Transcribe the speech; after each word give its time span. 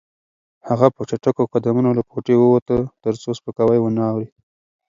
هغه 0.69 0.87
په 0.95 1.01
چټکو 1.09 1.43
قدمونو 1.53 1.89
له 1.97 2.03
کوټې 2.11 2.35
ووته 2.37 2.77
ترڅو 3.03 3.29
سپکاوی 3.37 3.79
ونه 3.81 4.01
اوري. 4.11 4.27